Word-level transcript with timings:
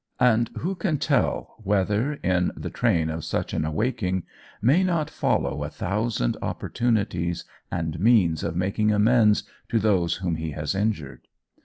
And 0.19 0.49
who 0.57 0.73
can 0.73 0.97
tell 0.97 1.57
whether, 1.59 2.13
in 2.13 2.51
the 2.57 2.71
train 2.71 3.11
of 3.11 3.23
such 3.23 3.53
an 3.53 3.63
awaking, 3.65 4.23
may 4.59 4.81
not 4.83 5.11
follow 5.11 5.63
a 5.63 5.69
thousand 5.69 6.37
opportunities 6.41 7.45
and 7.69 7.99
means 7.99 8.43
of 8.43 8.55
making 8.55 8.91
amends 8.91 9.43
to 9.69 9.77
those 9.77 10.15
whom 10.15 10.37
he 10.37 10.53
has 10.53 10.73
injured? 10.73 11.27